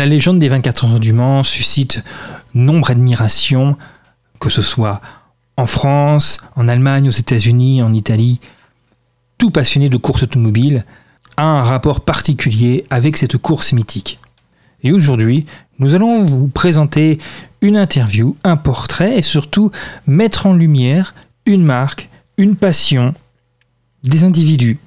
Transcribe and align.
La 0.00 0.06
légende 0.06 0.38
des 0.38 0.48
24 0.48 0.84
heures 0.86 0.98
du 0.98 1.12
Mans 1.12 1.42
suscite 1.42 2.02
nombre 2.54 2.88
d'admiration, 2.88 3.76
que 4.40 4.48
ce 4.48 4.62
soit 4.62 5.02
en 5.58 5.66
France, 5.66 6.40
en 6.56 6.68
Allemagne, 6.68 7.06
aux 7.06 7.10
États-Unis, 7.10 7.82
en 7.82 7.92
Italie. 7.92 8.40
Tout 9.36 9.50
passionné 9.50 9.90
de 9.90 9.98
course 9.98 10.22
automobile 10.22 10.86
a 11.36 11.44
un 11.44 11.62
rapport 11.62 12.00
particulier 12.00 12.86
avec 12.88 13.18
cette 13.18 13.36
course 13.36 13.74
mythique. 13.74 14.18
Et 14.82 14.90
aujourd'hui, 14.90 15.44
nous 15.78 15.94
allons 15.94 16.24
vous 16.24 16.48
présenter 16.48 17.18
une 17.60 17.76
interview, 17.76 18.38
un 18.42 18.56
portrait 18.56 19.18
et 19.18 19.22
surtout 19.22 19.70
mettre 20.06 20.46
en 20.46 20.54
lumière 20.54 21.14
une 21.44 21.62
marque, 21.62 22.08
une 22.38 22.56
passion, 22.56 23.14
des 24.02 24.24
individus. 24.24 24.78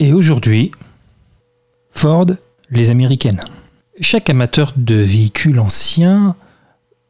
Et 0.00 0.12
aujourd'hui, 0.12 0.72
Ford, 1.92 2.26
les 2.76 2.90
américaines. 2.90 3.40
Chaque 4.00 4.28
amateur 4.28 4.72
de 4.76 4.96
véhicules 4.96 5.60
anciens, 5.60 6.34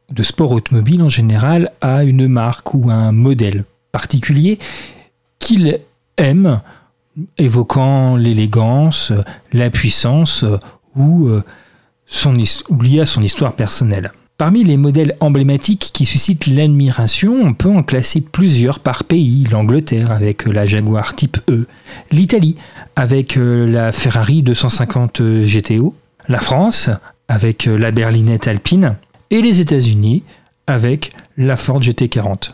de 0.09 0.23
sport 0.23 0.51
automobile 0.51 1.01
en 1.01 1.09
général, 1.09 1.71
a 1.81 2.03
une 2.03 2.27
marque 2.27 2.73
ou 2.73 2.91
un 2.91 3.11
modèle 3.11 3.65
particulier 3.91 4.59
qu'il 5.39 5.79
aime, 6.17 6.61
évoquant 7.37 8.15
l'élégance, 8.15 9.13
la 9.53 9.69
puissance 9.69 10.45
ou, 10.95 11.27
euh, 11.27 11.43
son, 12.05 12.35
à 12.35 13.05
son 13.05 13.21
histoire 13.21 13.55
personnelle. 13.55 14.11
Parmi 14.37 14.65
les 14.65 14.75
modèles 14.75 15.15
emblématiques 15.21 15.91
qui 15.93 16.05
suscitent 16.05 16.47
l'admiration, 16.47 17.39
on 17.41 17.53
peut 17.53 17.69
en 17.69 17.83
classer 17.83 18.19
plusieurs 18.19 18.79
par 18.79 19.05
pays. 19.05 19.45
L'Angleterre 19.49 20.11
avec 20.11 20.45
la 20.45 20.65
Jaguar 20.65 21.15
Type 21.15 21.37
E, 21.49 21.67
l'Italie 22.11 22.57
avec 22.97 23.37
euh, 23.37 23.65
la 23.65 23.93
Ferrari 23.93 24.43
250 24.43 25.21
GTO, 25.21 25.95
la 26.27 26.39
France 26.39 26.89
avec 27.29 27.67
euh, 27.67 27.77
la 27.77 27.91
berlinette 27.91 28.49
alpine 28.49 28.97
et 29.31 29.41
les 29.41 29.61
États-Unis 29.61 30.23
avec 30.67 31.13
la 31.37 31.55
Ford 31.55 31.79
GT40. 31.79 32.51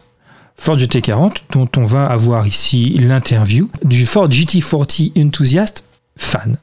Ford 0.56 0.78
GT40 0.78 1.38
dont 1.52 1.70
on 1.78 1.84
va 1.84 2.06
avoir 2.06 2.46
ici 2.46 2.90
l'interview 3.00 3.72
du 3.84 4.06
Ford 4.06 4.30
GT40 4.30 5.20
enthousiaste 5.26 5.84
fan 6.16 6.58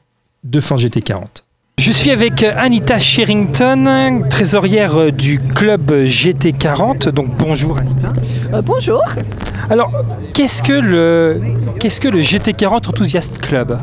de 0.45 0.61
Ford 0.61 0.77
GT40. 0.77 1.43
Je 1.79 1.93
suis 1.93 2.11
avec 2.11 2.43
Anita 2.43 2.99
Sherrington, 2.99 4.25
trésorière 4.29 4.99
euh, 4.99 5.11
du 5.13 5.39
club 5.39 5.93
GT40. 5.93 7.07
Donc 7.11 7.27
bonjour 7.37 7.77
Anita. 7.77 8.09
Euh, 8.53 8.61
bonjour. 8.61 9.01
Alors, 9.69 9.89
qu'est-ce 10.33 10.61
que 10.61 10.73
le 10.73 11.41
qu'est-ce 11.79 12.01
que 12.01 12.09
le 12.09 12.19
GT40 12.19 12.89
Enthusiast 12.89 13.39
Club? 13.39 13.79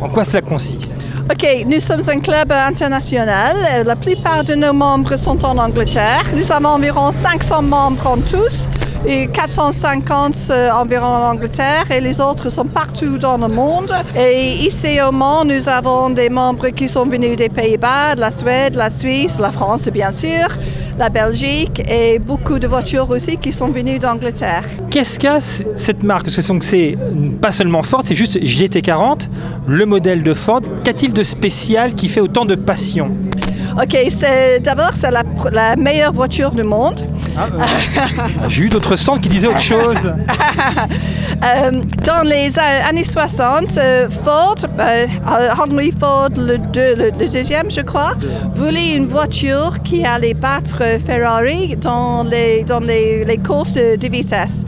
En 0.00 0.08
quoi 0.08 0.24
cela 0.24 0.40
consiste? 0.40 0.96
Ok, 1.30 1.46
nous 1.66 1.78
sommes 1.78 2.08
un 2.08 2.20
club 2.20 2.50
international. 2.50 3.84
La 3.84 3.96
plupart 3.96 4.42
de 4.42 4.54
nos 4.54 4.72
membres 4.72 5.16
sont 5.16 5.44
en 5.44 5.58
Angleterre. 5.58 6.22
Nous 6.34 6.50
avons 6.50 6.70
environ 6.70 7.12
500 7.12 7.60
membres 7.60 8.06
en 8.06 8.16
tous 8.16 8.70
et 9.04 9.26
450 9.26 10.36
euh, 10.50 10.70
environ 10.70 11.06
en 11.06 11.30
Angleterre 11.30 11.90
et 11.90 12.00
les 12.00 12.20
autres 12.20 12.50
sont 12.50 12.64
partout 12.64 13.18
dans 13.18 13.36
le 13.36 13.48
monde. 13.48 13.92
Et 14.16 14.54
ici 14.54 14.98
au 15.06 15.12
Mans, 15.12 15.44
nous 15.44 15.68
avons 15.68 16.10
des 16.10 16.28
membres 16.28 16.68
qui 16.68 16.88
sont 16.88 17.04
venus 17.04 17.36
des 17.36 17.48
Pays-Bas, 17.48 18.14
de 18.14 18.20
la 18.20 18.30
Suède, 18.30 18.74
la 18.74 18.90
Suisse, 18.90 19.38
la 19.38 19.50
France 19.50 19.88
bien 19.88 20.12
sûr, 20.12 20.48
la 20.98 21.08
Belgique 21.08 21.82
et 21.88 22.18
beaucoup 22.18 22.58
de 22.58 22.66
voitures 22.66 23.10
aussi 23.10 23.36
qui 23.36 23.52
sont 23.52 23.68
venues 23.68 23.98
d'Angleterre. 23.98 24.64
Qu'est-ce 24.90 25.18
qu'a 25.18 25.40
cette 25.40 26.02
marque? 26.02 26.28
C'est 26.30 26.96
pas 27.40 27.52
seulement 27.52 27.82
Ford, 27.82 28.02
c'est 28.04 28.14
juste 28.14 28.38
GT40, 28.38 29.28
le 29.66 29.86
modèle 29.86 30.22
de 30.22 30.32
Ford. 30.32 30.62
Qu'a-t-il 30.84 31.12
de 31.12 31.22
spécial 31.22 31.94
qui 31.94 32.08
fait 32.08 32.20
autant 32.20 32.44
de 32.44 32.54
passion? 32.54 33.10
Ok, 33.76 33.94
d'abord 34.62 34.92
c'est 34.94 35.10
la, 35.10 35.76
meilleure 35.76 36.12
voiture 36.12 36.50
du 36.52 36.62
monde. 36.62 37.02
Ah, 37.38 37.48
euh, 37.52 38.48
J'ai 38.48 38.64
eu 38.64 38.68
d'autres 38.68 38.96
stands 38.96 39.16
qui 39.16 39.28
disaient 39.28 39.48
autre 39.48 39.60
chose. 39.60 39.96
Euh, 41.44 41.82
dans 42.02 42.26
les 42.26 42.58
années 42.58 43.04
60, 43.04 43.76
euh, 43.76 44.08
Ford, 44.24 44.54
Henry 45.58 45.92
Ford, 45.98 46.30
le, 46.34 46.56
deuxième 47.28 47.70
je 47.70 47.82
crois, 47.82 48.14
voulait 48.54 48.96
une 48.96 49.06
voiture 49.06 49.74
qui 49.84 50.04
allait 50.04 50.32
battre 50.32 50.82
Ferrari 51.04 51.76
dans 51.76 52.22
les, 52.22 52.64
dans 52.64 52.80
les 52.80 53.40
courses 53.44 53.74
de 53.74 54.08
vitesse. 54.08 54.64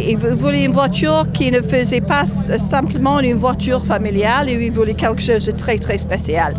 Il 0.00 0.16
voulait 0.16 0.64
une 0.64 0.72
voiture 0.72 1.24
qui 1.32 1.50
ne 1.50 1.60
faisait 1.60 2.00
pas 2.00 2.26
simplement 2.26 3.20
une 3.20 3.38
voiture 3.38 3.84
familiale, 3.84 4.48
il 4.50 4.72
voulait 4.72 4.94
quelque 4.94 5.22
chose 5.22 5.46
de 5.46 5.52
très 5.52 5.78
très 5.78 5.98
spécial. 5.98 6.54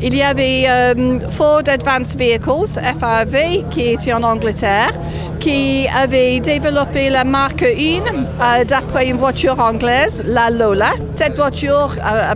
Il 0.00 0.14
y 0.14 0.22
avait 0.22 0.64
euh, 0.68 1.18
Ford 1.30 1.62
Advanced 1.66 2.18
Vehicles, 2.18 2.66
FAV, 2.98 3.68
qui 3.70 3.90
était 3.90 4.12
en 4.12 4.22
Angleterre, 4.22 4.92
qui 5.38 5.86
avait 5.94 6.40
développé 6.40 7.10
la 7.10 7.24
marque 7.24 7.62
1 7.62 7.66
euh, 7.66 8.64
d'après 8.64 9.08
une 9.08 9.16
voiture 9.16 9.58
anglaise, 9.60 10.22
la 10.26 10.50
Lola. 10.50 10.92
Cette 11.14 11.36
voiture 11.36 11.94
a, 12.02 12.34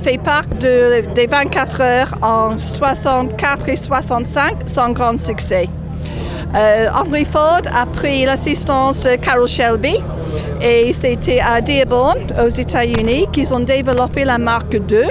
fait 0.00 0.18
part 0.18 0.44
des 0.60 1.26
24 1.26 1.80
heures 1.80 2.14
en 2.22 2.58
64 2.58 3.68
et 3.70 3.76
65 3.76 4.56
sans 4.66 4.90
grand 4.90 5.18
succès. 5.18 5.68
Euh, 6.54 6.86
Henry 6.94 7.24
Ford 7.24 7.62
a 7.74 7.86
pris 7.86 8.24
l'assistance 8.24 9.02
de 9.02 9.16
Carol 9.16 9.48
Shelby 9.48 9.96
et 10.60 10.92
c'était 10.92 11.40
à 11.40 11.60
Dearborn, 11.60 12.18
aux 12.44 12.48
États-Unis, 12.48 13.26
qu'ils 13.32 13.52
ont 13.52 13.60
développé 13.60 14.24
la 14.24 14.38
marque 14.38 14.76
2. 14.76 15.02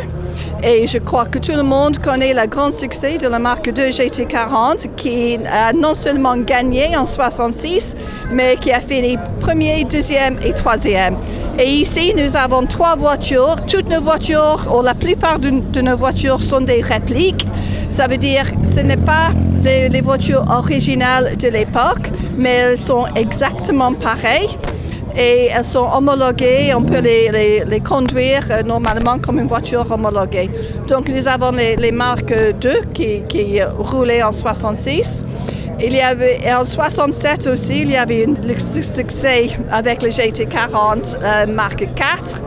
Et 0.66 0.88
je 0.88 0.98
crois 0.98 1.26
que 1.26 1.40
tout 1.40 1.58
le 1.58 1.64
monde 1.64 1.98
connaît 1.98 2.34
le 2.34 2.48
grand 2.48 2.72
succès 2.72 3.18
de 3.18 3.28
la 3.28 3.38
marque 3.38 3.70
2 3.70 3.90
GT40 3.90 4.96
qui 4.96 5.38
a 5.46 5.74
non 5.74 5.94
seulement 5.94 6.38
gagné 6.38 6.96
en 6.96 7.06
66, 7.06 7.96
mais 8.32 8.56
qui 8.56 8.72
a 8.72 8.80
fini 8.80 9.18
premier, 9.42 9.84
deuxième 9.84 10.40
et 10.42 10.54
troisième. 10.54 11.18
Et 11.60 11.70
ici, 11.70 12.14
nous 12.16 12.38
avons 12.38 12.66
trois 12.66 12.96
voitures. 12.96 13.58
Toutes 13.68 13.90
nos 13.90 14.00
voitures, 14.00 14.66
ou 14.74 14.82
la 14.82 14.96
plupart 14.96 15.40
de, 15.40 15.82
nos 15.82 15.98
voitures, 15.98 16.42
sont 16.42 16.62
des 16.62 16.82
répliques. 16.82 17.46
Ça 17.90 18.08
veut 18.08 18.18
dire 18.18 18.50
que 18.60 18.66
ce 18.66 18.80
n'est 18.80 18.96
pas 18.96 19.32
les, 19.64 19.90
les 19.90 20.02
voitures 20.02 20.46
originales 20.50 21.36
de 21.36 21.50
l'époque, 21.50 22.10
mais 22.38 22.54
elles 22.54 22.78
sont 22.78 23.06
exactement 23.16 23.94
pareilles 23.94 24.58
et 25.16 25.50
elles 25.54 25.66
sont 25.66 25.88
homologuées. 25.94 26.74
On 26.76 26.84
peut 26.84 27.00
les, 27.00 27.64
les, 27.66 27.80
conduire 27.80 28.44
euh, 28.50 28.64
normalement 28.64 29.18
comme 29.20 29.40
une 29.40 29.48
voiture 29.48 29.90
homologuée. 29.92 30.50
Donc 30.88 31.10
nous 31.10 31.28
avons 31.28 31.52
les, 31.52 31.92
marques 31.92 32.34
2 32.60 32.70
qui, 32.94 33.24
qui 33.28 33.62
roulaient 33.64 34.24
en 34.24 34.32
66. 34.32 35.26
Il 35.80 35.94
y 35.94 36.02
avait, 36.02 36.40
en 36.54 36.64
67 36.64 37.48
aussi, 37.48 37.82
il 37.82 37.92
y 37.92 37.98
avait 37.98 38.26
un 38.26 38.60
succès 38.60 39.50
avec 39.72 40.02
le 40.02 40.10
GT40 40.10 41.16
euh, 41.22 41.48
marque 41.48 41.88
4. 41.96 42.42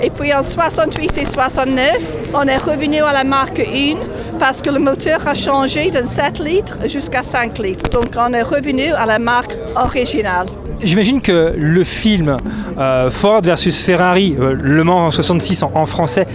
Et 0.00 0.10
puis 0.10 0.32
en 0.32 0.42
68 0.42 1.18
et 1.18 1.24
69, 1.24 1.98
on 2.32 2.46
est 2.46 2.56
revenu 2.56 3.02
à 3.02 3.12
la 3.12 3.24
marque 3.24 3.58
1 3.60 3.96
parce 4.38 4.62
que 4.62 4.70
le 4.70 4.78
moteur 4.78 5.26
a 5.26 5.34
changé 5.34 5.90
d'un 5.90 6.06
7 6.06 6.38
litres 6.38 6.78
jusqu'à 6.88 7.22
5 7.22 7.58
litres. 7.58 7.88
Donc 7.90 8.14
on 8.16 8.32
est 8.32 8.42
revenu 8.42 8.92
à 8.92 9.06
la 9.06 9.18
marque 9.18 9.56
originale. 9.76 10.46
J'imagine 10.80 11.20
que 11.20 11.54
le 11.56 11.82
film 11.82 12.36
euh, 12.78 13.10
Ford 13.10 13.40
versus 13.42 13.82
Ferrari, 13.82 14.36
euh, 14.38 14.54
Le 14.58 14.84
Mans 14.84 15.06
en 15.06 15.10
66 15.10 15.64
en, 15.64 15.84
français, 15.86 16.26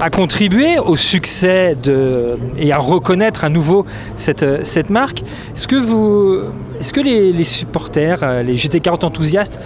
a 0.00 0.10
contribué 0.10 0.80
au 0.80 0.96
succès 0.96 1.76
de, 1.80 2.36
et 2.58 2.72
à 2.72 2.78
reconnaître 2.78 3.44
à 3.44 3.48
nouveau 3.48 3.86
cette, 4.16 4.66
cette 4.66 4.90
marque. 4.90 5.22
Est-ce 5.54 5.68
que, 5.68 5.76
vous, 5.76 6.40
est-ce 6.82 6.92
que 6.92 7.00
les, 7.00 7.44
supporters, 7.44 8.18
euh, 8.24 8.42
les 8.42 8.56
GT40 8.56 9.04
enthousiastes, 9.04 9.60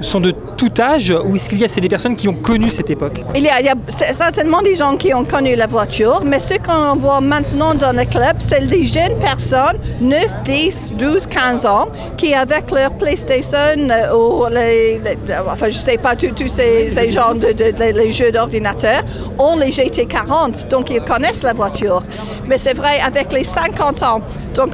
sont 0.00 0.20
de 0.20 0.30
tout 0.30 0.70
âge 0.78 1.12
ou 1.24 1.34
est-ce 1.34 1.48
qu'il 1.48 1.58
y 1.58 1.64
a 1.64 1.66
des 1.66 1.88
personnes 1.88 2.14
qui 2.14 2.28
ont 2.28 2.34
connu 2.34 2.70
cette 2.70 2.88
époque 2.88 3.20
Il 3.34 3.42
y 3.42 3.48
a, 3.48 3.74
certainement 3.88 4.62
des 4.62 4.76
gens 4.76 4.96
qui 4.96 5.12
ont 5.12 5.24
connu 5.24 5.56
la 5.56 5.66
voiture, 5.66 6.22
mais 6.24 6.38
ce 6.38 6.54
qu'on 6.58 6.96
voit 7.00 7.20
maintenant 7.20 7.74
dans 7.74 7.90
le 7.90 8.04
club, 8.04 8.36
c'est 8.38 8.60
les 8.60 8.84
jeunes 8.84 9.18
personnes, 9.18 9.76
9, 10.00 10.42
10, 10.44 10.92
12, 10.96 11.26
15 11.26 11.66
ans, 11.66 11.88
qui 12.16 12.32
avec 12.32 12.70
leur 12.70 12.92
PlayStation 12.92 13.88
euh, 13.90 14.14
ou 14.14 14.46
les, 14.48 15.00
enfin 15.50 15.68
je 15.68 15.78
sais 15.78 15.98
pas, 15.98 16.14
tous 16.14 16.46
ces, 16.46 16.90
ces 16.90 17.08
de, 17.08 17.92
les 17.92 18.12
jeux 18.12 18.30
d'ordinateur, 18.30 19.02
ont 19.36 19.56
les 19.56 19.70
GT40, 19.70 20.68
donc 20.68 20.90
ils 20.90 21.00
connaissent 21.00 21.42
la 21.42 21.54
voiture. 21.54 22.04
Mais 22.46 22.58
c'est 22.58 22.74
vrai, 22.74 23.00
avec 23.04 23.32
les 23.32 23.42
50 23.42 24.02
ans, 24.04 24.20
donc 24.54 24.70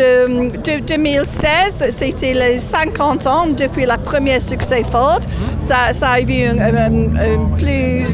en 0.00 0.48
2016, 0.86 1.86
c'était 1.90 2.34
les 2.34 2.58
50 2.58 3.26
ans 3.26 3.46
depuis 3.46 3.86
le 3.86 3.96
premier 4.02 4.40
succès 4.40 4.82
Ford. 4.84 5.20
Ça, 5.58 5.90
a 6.02 6.20
eu 6.20 6.44
un, 6.46 7.56
plus, 7.56 8.06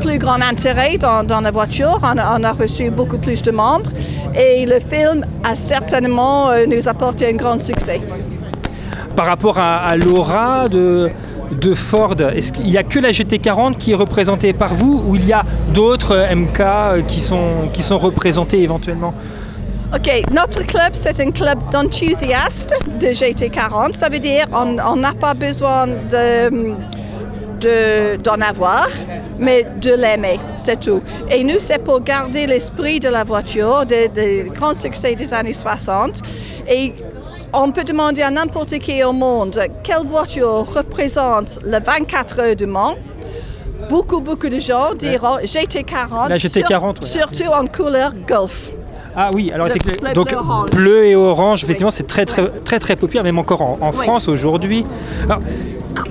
plus, 0.00 0.18
grand 0.18 0.40
intérêt 0.42 0.98
dans, 0.98 1.40
la 1.40 1.50
voiture. 1.50 1.98
On 2.02 2.44
a, 2.44 2.52
reçu 2.52 2.90
beaucoup 2.90 3.18
plus 3.18 3.42
de 3.42 3.50
membres 3.50 3.90
et 4.34 4.66
le 4.66 4.78
film 4.80 5.24
a 5.44 5.54
certainement 5.54 6.50
euh, 6.50 6.64
nous 6.66 6.88
apporté 6.88 7.28
un 7.28 7.34
grand 7.34 7.58
succès. 7.58 8.00
Par 9.14 9.26
rapport 9.26 9.58
à, 9.58 9.96
l'aura 9.96 10.68
de, 10.68 11.10
de 11.52 11.74
Ford, 11.74 12.16
est-ce 12.34 12.52
qu'il 12.52 12.66
n'y 12.66 12.76
a 12.76 12.82
que 12.82 12.98
la 12.98 13.10
GT40 13.10 13.76
qui 13.78 13.92
est 13.92 13.96
représentée 13.96 14.52
par 14.52 14.74
vous 14.74 15.02
ou 15.06 15.16
il 15.16 15.26
y 15.26 15.32
a 15.32 15.44
d'autres 15.74 16.26
MK 16.34 17.06
qui 17.06 17.20
sont, 17.20 17.68
qui 17.72 17.82
sont 17.82 17.98
représentés 17.98 18.62
éventuellement? 18.62 19.14
OK, 19.94 20.10
notre 20.32 20.66
club, 20.66 20.90
c'est 20.92 21.20
un 21.20 21.30
club 21.30 21.58
d'enthousiastes 21.70 22.74
de 23.00 23.06
GT40. 23.06 23.92
Ça 23.92 24.08
veut 24.08 24.18
dire 24.18 24.46
on 24.52 24.96
n'a 24.96 25.12
pas 25.14 25.34
besoin 25.34 25.86
de 25.86 26.74
d'en 28.22 28.40
avoir, 28.42 28.86
mais 29.38 29.64
de 29.80 29.94
l'aimer, 29.94 30.38
c'est 30.56 30.78
tout. 30.78 31.02
Et 31.30 31.42
nous, 31.42 31.58
c'est 31.58 31.82
pour 31.82 32.00
garder 32.00 32.46
l'esprit 32.46 33.00
de 33.00 33.08
la 33.08 33.24
voiture, 33.24 33.84
des 33.86 34.08
de 34.08 34.48
grands 34.50 34.74
succès 34.74 35.14
des 35.14 35.32
années 35.32 35.52
60. 35.52 36.20
Et 36.68 36.92
on 37.52 37.72
peut 37.72 37.82
demander 37.82 38.22
à 38.22 38.30
n'importe 38.30 38.78
qui 38.78 39.02
au 39.02 39.12
monde 39.12 39.58
quelle 39.82 40.06
voiture 40.06 40.66
représente 40.74 41.58
le 41.64 41.80
24 41.80 42.40
heures 42.40 42.56
du 42.56 42.66
Mans? 42.66 42.96
Beaucoup, 43.88 44.20
beaucoup 44.20 44.48
de 44.48 44.58
gens 44.58 44.94
diront 44.94 45.38
GT40. 45.38 46.28
La 46.28 46.36
GT40, 46.36 47.04
Surtout 47.04 47.50
en 47.52 47.66
couleur 47.66 48.12
Golf. 48.28 48.70
Ah 49.18 49.30
oui, 49.34 49.50
alors 49.52 49.68
effectivement, 49.68 50.12
donc 50.12 50.34
bleu, 50.72 51.06
et 51.06 51.16
orange, 51.16 51.64
effectivement, 51.64 51.90
c'est 51.90 52.06
très, 52.06 52.26
très, 52.26 52.48
très, 52.64 52.78
très 52.78 52.96
populaire, 52.96 53.24
même 53.24 53.38
encore 53.38 53.62
en, 53.62 53.92
France 53.92 54.28
aujourd'hui. 54.28 54.84
Alors, 55.24 55.40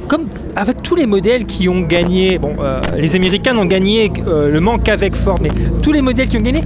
comme 0.07 0.27
avec 0.55 0.81
tous 0.81 0.95
les 0.95 1.05
modèles 1.05 1.45
qui 1.45 1.69
ont 1.69 1.81
gagné, 1.81 2.39
bon, 2.39 2.55
euh, 2.59 2.81
les 2.97 3.15
Américains 3.15 3.53
n'ont 3.53 3.65
gagné 3.65 4.11
euh, 4.25 4.49
le 4.49 4.59
manque 4.59 4.89
avec 4.89 5.15
Ford, 5.15 5.37
mais 5.39 5.49
tous 5.83 5.91
les 5.91 6.01
modèles 6.01 6.29
qui 6.29 6.37
ont 6.37 6.41
gagné, 6.41 6.61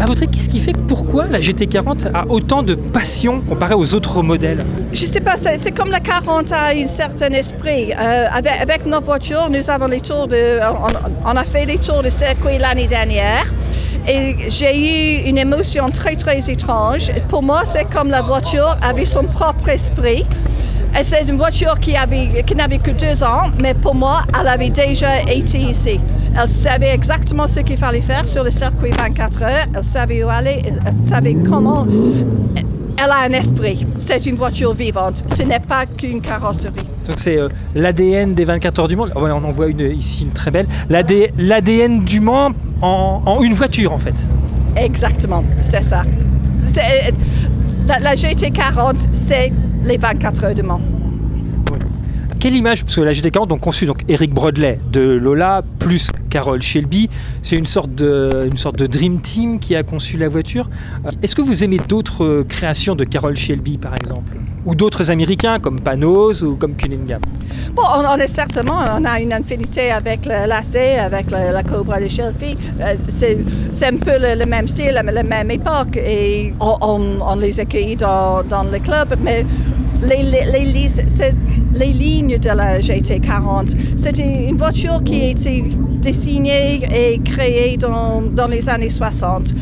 à 0.00 0.06
votre 0.06 0.22
avis, 0.22 0.30
qu'est-ce 0.30 0.48
qui 0.48 0.58
fait 0.58 0.72
pourquoi 0.86 1.26
la 1.26 1.40
GT40 1.40 2.12
a 2.14 2.26
autant 2.28 2.62
de 2.62 2.74
passion 2.74 3.42
comparé 3.42 3.74
aux 3.74 3.94
autres 3.94 4.22
modèles? 4.22 4.64
Je 4.92 5.02
ne 5.02 5.08
sais 5.08 5.20
pas, 5.20 5.36
c'est 5.36 5.76
comme 5.76 5.90
la 5.90 6.00
40 6.00 6.50
a 6.52 6.68
un 6.68 6.86
certain 6.86 7.30
esprit. 7.32 7.92
Euh, 7.92 8.26
avec, 8.32 8.52
avec, 8.60 8.86
nos 8.86 9.02
voitures, 9.02 9.50
nous 9.50 9.68
avons 9.68 9.86
les 9.86 10.00
tours 10.00 10.28
de, 10.28 10.60
on, 10.62 11.30
on 11.30 11.36
a 11.36 11.44
fait 11.44 11.66
les 11.66 11.76
tours 11.76 12.02
de 12.02 12.08
circuit 12.08 12.58
l'année 12.58 12.86
dernière. 12.86 13.46
Et 14.08 14.36
j'ai 14.48 14.74
eu 14.74 15.28
une 15.28 15.36
émotion 15.36 15.90
très 15.90 16.16
très 16.16 16.50
étrange. 16.50 17.12
Pour 17.28 17.42
moi, 17.42 17.62
c'est 17.66 17.84
comme 17.84 18.08
la 18.08 18.22
voiture 18.22 18.78
avait 18.80 19.04
son 19.04 19.24
propre 19.24 19.68
esprit. 19.68 20.24
Et 20.98 21.04
c'est 21.04 21.28
une 21.28 21.36
voiture 21.36 21.78
qui, 21.78 21.94
qui 22.46 22.54
n'avait 22.54 22.78
que 22.78 22.90
deux 22.90 23.22
ans, 23.22 23.50
mais 23.60 23.74
pour 23.74 23.94
moi, 23.94 24.22
elle 24.40 24.48
avait 24.48 24.70
déjà 24.70 25.20
été 25.30 25.58
ici. 25.58 26.00
Elle 26.40 26.48
savait 26.48 26.94
exactement 26.94 27.46
ce 27.46 27.60
qu'il 27.60 27.76
fallait 27.76 28.00
faire 28.00 28.26
sur 28.26 28.42
le 28.44 28.50
circuit 28.50 28.92
24 28.92 29.42
heures, 29.42 29.66
elle 29.74 29.84
savait 29.84 30.24
où 30.24 30.28
aller, 30.30 30.62
elle 30.64 30.94
savait 30.98 31.34
comment. 31.34 31.86
Elle 33.00 33.10
a 33.10 33.24
un 33.28 33.32
esprit. 33.32 33.86
C'est 33.98 34.24
une 34.24 34.36
voiture 34.36 34.72
vivante. 34.72 35.22
Ce 35.32 35.42
n'est 35.42 35.60
pas 35.60 35.84
qu'une 35.84 36.20
carrosserie. 36.20 36.72
Donc 37.06 37.18
c'est 37.18 37.36
euh, 37.36 37.48
l'ADN 37.74 38.34
des 38.34 38.44
24 38.44 38.80
heures 38.80 38.88
du 38.88 38.96
Mans. 38.96 39.06
on 39.14 39.30
en 39.30 39.50
voit 39.50 39.68
ici, 39.68 40.24
une 40.24 40.32
très 40.32 40.50
belle. 40.50 40.66
L'ADN 40.88 42.04
du 42.04 42.20
Mans 42.20 42.50
en, 42.82 43.22
en, 43.24 43.42
une 43.42 43.54
voiture, 43.54 43.92
en 43.92 43.98
fait. 43.98 44.26
Exactement, 44.76 45.42
c'est 45.60 45.82
ça. 45.82 46.04
La, 47.86 47.98
la 47.98 48.14
GT40, 48.14 49.08
c'est 49.14 49.52
les 49.84 49.96
24 49.96 50.44
heures 50.44 50.54
de 50.54 50.62
Mans. 50.62 50.80
Quelle 52.38 52.54
image, 52.54 52.84
parce 52.84 52.94
que 52.94 53.00
la 53.00 53.12
GT40, 53.12 53.48
donc 53.48 53.60
conçue 53.60 53.86
donc 53.86 54.02
Eric 54.08 54.32
Brodley 54.32 54.78
de 54.92 55.00
Lola 55.00 55.62
plus 55.80 56.08
Carol 56.30 56.62
Shelby, 56.62 57.10
c'est 57.42 57.56
une 57.56 57.66
sorte 57.66 57.92
de 57.94 58.46
une 58.46 58.56
sorte 58.56 58.76
de 58.78 58.86
dream 58.86 59.20
team 59.20 59.58
qui 59.58 59.74
a 59.74 59.82
conçu 59.82 60.16
la 60.18 60.28
voiture. 60.28 60.70
Euh, 61.04 61.10
est-ce 61.20 61.34
que 61.34 61.42
vous 61.42 61.64
aimez 61.64 61.80
d'autres 61.88 62.24
euh, 62.24 62.44
créations 62.44 62.94
de 62.94 63.04
Carol 63.04 63.36
Shelby 63.36 63.76
par 63.76 63.96
exemple? 63.96 64.36
Ou 64.66 64.74
d'autres 64.74 65.10
Américains 65.10 65.58
comme 65.58 65.80
Panos 65.80 66.42
ou 66.42 66.56
comme 66.56 66.74
Cunningham? 66.74 67.20
Bon, 67.74 67.82
on, 67.94 68.16
est 68.16 68.26
certainement, 68.26 68.84
on 68.96 69.04
a 69.04 69.20
une 69.20 69.32
infinité 69.32 69.90
avec 69.90 70.26
l'AC, 70.26 70.76
avec 71.00 71.30
la, 71.30 71.62
Cobra 71.62 72.00
de 72.00 72.08
Shelby. 72.08 72.56
Euh, 72.80 72.94
c'est 73.08 73.86
un 73.86 73.96
peu 73.96 74.18
le, 74.18 74.44
même 74.46 74.68
style, 74.68 74.92
la, 74.92 75.02
la, 75.02 75.22
même 75.22 75.50
époque 75.50 75.96
et 75.96 76.52
on, 76.60 77.18
on 77.20 77.36
les 77.36 77.60
accueille 77.60 77.96
dans, 77.96 78.42
dans 78.42 78.64
le 78.64 78.78
club, 78.78 79.16
mais 79.22 79.44
les, 80.02 80.22
les, 80.22 80.86
les, 81.74 81.92
lignes 81.92 82.38
de 82.38 82.48
la 82.48 82.80
GT40. 82.80 83.76
C'est 83.96 84.18
une 84.18 84.56
voiture 84.56 85.02
qui 85.04 85.22
a 85.22 85.28
été 85.30 85.62
dessinée 86.00 86.82
et 86.92 87.18
créée 87.18 87.76
dans, 87.76 88.22
dans 88.22 88.46
les 88.46 88.68
années 88.68 88.90
60. 88.90 89.54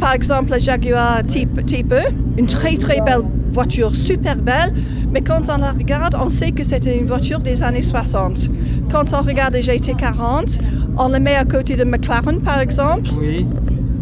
Par 0.00 0.14
exemple, 0.14 0.50
la 0.50 0.58
Jaguar 0.58 1.22
type, 1.24 1.64
type 1.66 1.92
E, 1.92 2.02
une 2.38 2.46
très 2.46 2.76
très 2.76 3.00
belle 3.00 3.22
voiture, 3.52 3.94
super 3.94 4.36
belle, 4.36 4.72
mais 5.12 5.20
quand 5.20 5.42
on 5.48 5.58
la 5.58 5.72
regarde, 5.72 6.16
on 6.18 6.28
sait 6.28 6.52
que 6.52 6.64
c'était 6.64 6.98
une 6.98 7.06
voiture 7.06 7.40
des 7.40 7.62
années 7.62 7.82
60. 7.82 8.48
Quand 8.90 9.12
on 9.12 9.22
regarde 9.22 9.54
la 9.54 9.60
GT40, 9.60 10.58
on 10.98 11.08
la 11.08 11.20
met 11.20 11.36
à 11.36 11.44
côté 11.44 11.76
de 11.76 11.84
McLaren, 11.84 12.40
par 12.40 12.60
exemple. 12.60 13.10
Oui. 13.18 13.46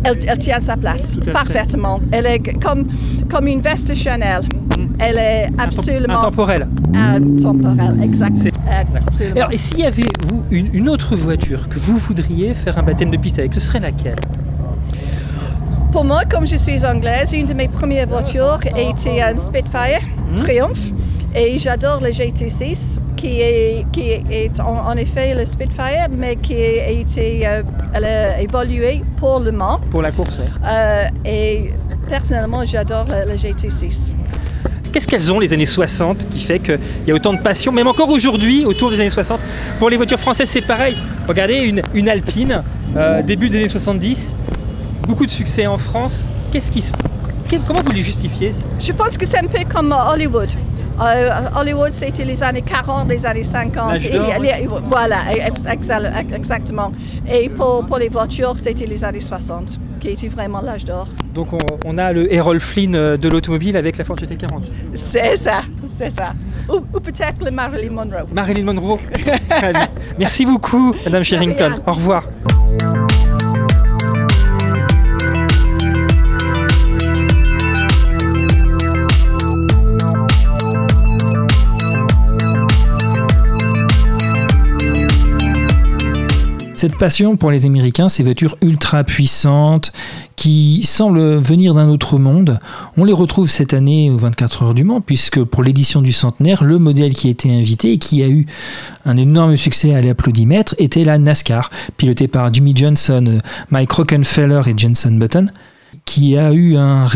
Elle, 0.03 0.19
elle, 0.27 0.39
tient 0.39 0.61
sa 0.61 0.77
place 0.77 1.17
parfaitement. 1.33 2.01
Elle 2.11 2.27
est 2.27 2.61
comme, 2.63 2.87
comme 3.29 3.47
une 3.47 3.61
veste 3.61 3.95
Chanel. 3.95 4.43
Elle 4.99 5.19
est 5.19 5.49
absolument 5.59 6.21
intemporelle. 6.21 6.67
Intemporelle, 6.95 8.03
exactement. 8.03 8.57
Alors, 9.37 9.53
et 9.53 9.57
s'il 9.57 9.81
y 9.81 9.85
avait 9.85 10.09
vous 10.27 10.43
une, 10.51 10.89
autre 10.89 11.17
voiture 11.17 11.69
que 11.69 11.79
vous 11.79 11.97
voudriez 11.97 12.55
faire 12.55 12.79
un 12.79 12.83
baptême 12.83 13.11
de 13.11 13.17
piste 13.17 13.39
avec, 13.39 13.53
ce 13.53 13.61
serait 13.61 13.81
laquelle? 13.81 14.19
Pour 15.93 16.05
moi, 16.05 16.23
comme 16.25 16.47
je 16.47 16.57
suis 16.57 16.85
anglaise, 16.87 17.33
une 17.33 17.47
de 17.47 17.55
mes 17.55 17.67
premières 17.67 18.07
voitures 18.07 18.61
était 18.77 19.21
un 19.21 19.37
Spitfire 19.37 20.01
hmm. 20.31 20.37
Triumph. 20.37 20.79
Et 21.35 21.59
j'adore 21.59 22.01
le 22.01 22.11
GT6, 22.11 22.99
qui 23.17 23.41
est, 23.41 23.87
qui 23.93 24.11
est 24.13 24.61
en, 24.61 24.97
effet 24.97 25.35
le 25.35 25.45
Spitfire, 25.45 26.07
mais 26.11 26.37
qui 26.37 26.55
a 26.55 26.91
été 26.91 27.45
euh, 27.45 27.63
a 27.95 28.41
évolué 28.41 29.03
pour 29.17 29.41
le 29.41 29.51
Mans. 29.51 29.81
Pour 29.91 30.03
la 30.03 30.13
course, 30.13 30.39
oui. 30.41 30.47
Euh, 30.65 31.05
et 31.25 31.71
personnellement, 32.09 32.65
j'adore 32.65 33.07
le, 33.07 33.29
le 33.29 33.37
GT6. 33.37 34.13
Qu'est-ce 34.93 35.09
qu'elles 35.09 35.33
ont 35.33 35.41
les 35.41 35.53
années 35.53 35.65
60 35.65 36.29
qui 36.29 36.41
fait 36.41 36.61
qu'il 36.61 36.79
y 37.07 37.11
a 37.11 37.15
autant 37.15 37.33
de 37.33 37.41
passion, 37.41 37.73
même 37.73 37.89
encore 37.89 38.11
aujourd'hui, 38.11 38.65
autour 38.65 38.91
des 38.91 39.01
années 39.01 39.11
60 39.11 39.41
Pour 39.79 39.91
les 39.91 39.97
voitures 39.97 40.19
françaises, 40.21 40.51
c'est 40.51 40.67
pareil. 40.67 40.97
Regardez, 41.29 41.59
une, 41.59 41.83
une 41.95 42.09
Alpine, 42.09 42.63
euh, 42.97 43.23
début 43.23 43.49
des 43.49 43.59
années 43.59 43.69
70, 43.69 44.35
beaucoup 45.11 45.27
de 45.27 45.31
succès 45.31 45.67
en 45.67 45.77
France. 45.77 46.27
Qu'est-ce 46.53 46.71
qui 46.71 46.81
se... 46.81 46.93
Comment 47.67 47.83
vous 47.83 47.91
les 47.91 48.01
justifiez? 48.01 48.51
Je 48.79 48.93
pense 48.93 49.19
que 49.19 49.27
c'est 49.27 49.39
un 49.39 49.49
peu 49.49 49.59
comme 49.69 49.93
Hollywood. 49.93 50.53
Euh, 51.01 51.31
Hollywood, 51.57 51.91
c'était 51.91 52.25
les 52.25 52.41
années 52.45 52.63
40, 52.63 53.09
les 53.09 53.27
années 53.27 53.43
50. 53.43 53.99
voilà, 54.89 55.17
exactement. 56.33 56.93
Et 57.29 57.49
pour, 57.49 57.85
pour 57.87 57.99
les 57.99 58.09
voitures, 58.09 58.55
c'était 58.57 58.87
les 58.87 59.03
années 59.03 59.21
60, 59.21 59.81
qui 59.99 60.11
était 60.11 60.29
vraiment 60.29 60.61
l'âge 60.61 60.85
d'or. 60.85 61.09
Donc 61.35 61.49
on, 61.85 61.99
a 61.99 62.13
le 62.13 62.33
Errol 62.33 62.61
Flynn 62.61 62.95
euh, 62.95 63.17
de 63.17 63.29
l'automobile 63.29 63.77
avec 63.77 63.97
la 63.97 64.05
Ford 64.05 64.17
GT40. 64.17 64.71
C'est 64.95 65.35
ça, 65.35 65.63
c'est 65.89 66.11
ça. 66.11 66.35
Ou, 66.69 66.81
peut-être 67.01 67.45
le 67.45 67.51
Marilyn 67.51 67.93
Monroe. 67.93 68.29
Marilyn 68.33 68.63
Monroe. 68.63 69.01
Merci 70.21 70.47
beaucoup, 70.47 70.95
Madame 71.05 71.25
Sherrington. 71.25 71.75
Au 71.85 71.93
revoir. 71.95 72.23
Cette 86.81 86.97
passion 86.97 87.37
pour 87.37 87.51
les 87.51 87.67
Américains, 87.67 88.09
ces 88.09 88.23
voitures 88.23 88.57
ultra 88.63 89.05
puissantes 89.05 89.93
qui 90.35 90.81
semblent 90.83 91.37
venir 91.37 91.75
d'un 91.75 91.91
autre 91.91 92.17
monde, 92.17 92.59
on 92.97 93.05
les 93.05 93.13
retrouve 93.13 93.51
cette 93.51 93.75
année 93.75 94.09
aux 94.11 94.17
24 94.17 94.63
heures 94.63 94.73
du 94.73 94.83
Mans, 94.83 95.03
puisque 95.03 95.45
pour 95.45 95.63
l'édition 95.63 96.01
du 96.01 96.15
centenaire, 96.15 96.65
le 96.65 96.79
modèle 96.79 97.13
qui 97.13 97.29
a 97.29 97.33
été 97.33 97.55
invité 97.55 97.93
et 97.93 97.99
qui 97.99 98.23
a 98.23 98.29
eu 98.29 98.47
un 99.05 99.19
énorme 99.19 99.59
succès 99.59 99.93
à 99.93 100.01
l'applaudimètre 100.01 100.75
était 100.79 101.05
la 101.05 101.19
NASCAR, 101.19 101.69
pilotée 101.99 102.29
par 102.29 102.51
Jimmy 102.51 102.75
Johnson, 102.75 103.37
Mike 103.69 103.93
Rockefeller 103.93 104.63
et 104.67 104.73
Jenson 104.75 105.13
Button 105.13 105.49
qui 106.07 106.39
a 106.39 106.51
eu 106.55 106.79
un, 106.79 107.07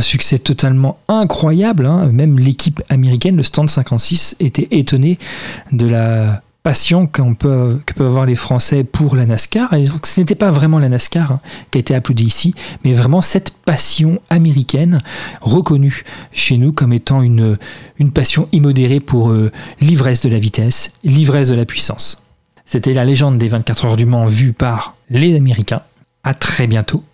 succès 0.00 0.40
totalement 0.40 0.98
incroyable. 1.06 1.86
Hein. 1.86 2.10
Même 2.12 2.40
l'équipe 2.40 2.82
américaine, 2.88 3.36
le 3.36 3.44
Stand 3.44 3.70
56, 3.70 4.34
était 4.40 4.66
étonnée 4.72 5.20
de 5.70 5.86
la 5.86 6.42
passion 6.64 7.06
peut, 7.06 7.78
que 7.84 7.92
peuvent 7.92 8.08
avoir 8.08 8.24
les 8.24 8.34
Français 8.34 8.84
pour 8.84 9.14
la 9.14 9.26
NASCAR. 9.26 9.68
Ce 10.02 10.20
n'était 10.20 10.34
pas 10.34 10.50
vraiment 10.50 10.78
la 10.78 10.88
NASCAR 10.88 11.32
hein, 11.32 11.40
qui 11.70 11.78
a 11.78 11.80
été 11.80 11.94
applaudie 11.94 12.24
ici, 12.24 12.54
mais 12.84 12.94
vraiment 12.94 13.20
cette 13.20 13.52
passion 13.52 14.20
américaine 14.30 15.00
reconnue 15.42 16.04
chez 16.32 16.56
nous 16.56 16.72
comme 16.72 16.94
étant 16.94 17.20
une, 17.20 17.58
une 17.98 18.12
passion 18.12 18.48
immodérée 18.50 19.00
pour 19.00 19.30
euh, 19.30 19.52
l'ivresse 19.80 20.22
de 20.22 20.30
la 20.30 20.38
vitesse, 20.38 20.92
l'ivresse 21.04 21.50
de 21.50 21.54
la 21.54 21.66
puissance. 21.66 22.22
C'était 22.64 22.94
la 22.94 23.04
légende 23.04 23.36
des 23.36 23.48
24 23.48 23.84
heures 23.84 23.96
du 23.96 24.06
Mans 24.06 24.26
vue 24.26 24.54
par 24.54 24.96
les 25.10 25.36
Américains. 25.36 25.82
À 26.22 26.32
très 26.32 26.66
bientôt 26.66 27.04